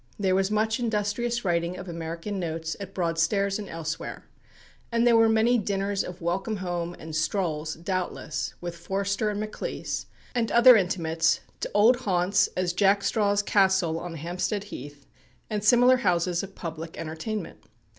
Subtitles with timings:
[0.17, 4.25] There was much industrious writing of "American Notes," at Broadstairs and elsewhere;
[4.91, 10.07] and there were many dinners of welcome home, and strolls, doubtless, with Forster and Maclise,
[10.33, 15.05] and other intimates, to old haunts, as Jack Straw's Castle on Hampstead Heath,
[15.51, 17.63] and similar houses of public entertainment.